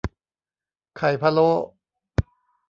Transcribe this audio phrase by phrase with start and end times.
[0.97, 1.49] ไข่พะโล้